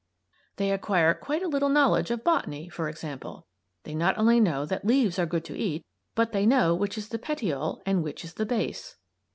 [0.55, 3.45] They acquire quite a little knowledge of Botany, for example.
[3.83, 5.85] They not only know that leaves are good to eat,
[6.15, 8.97] but they know which is the "petiole" and which is the "base."